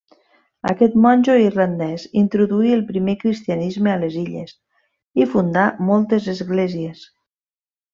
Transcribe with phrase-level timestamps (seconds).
[0.69, 4.57] Aquest monjo irlandès introduí el primer cristianisme a les illes
[5.27, 7.11] i fundà moltes esglésies.